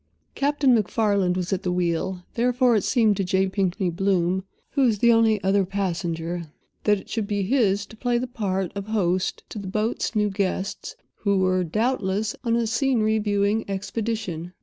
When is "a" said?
12.55-12.65